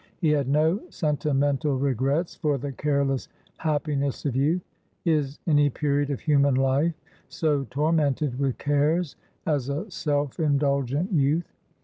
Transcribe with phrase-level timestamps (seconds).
[0.17, 4.63] He had no sentimental regrets for the careless happiness of youth.
[5.05, 11.53] Is any period of human life so tormented with cares as a self indulgent youth?